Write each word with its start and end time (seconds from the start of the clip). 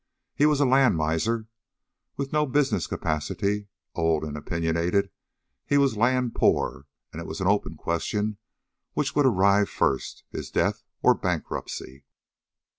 He 0.33 0.47
was 0.47 0.59
a 0.59 0.65
land 0.65 0.97
miser. 0.97 1.45
With 2.17 2.33
no 2.33 2.47
business 2.47 2.87
capacity, 2.87 3.67
old 3.93 4.23
and 4.23 4.35
opinionated, 4.35 5.11
he 5.63 5.77
was 5.77 5.95
land 5.95 6.33
poor, 6.33 6.87
and 7.13 7.21
it 7.21 7.27
was 7.27 7.39
an 7.39 7.45
open 7.45 7.75
question 7.75 8.37
which 8.93 9.13
would 9.15 9.27
arrive 9.27 9.69
first, 9.69 10.23
his 10.31 10.49
death 10.49 10.83
or 11.03 11.13
bankruptcy. 11.13 12.05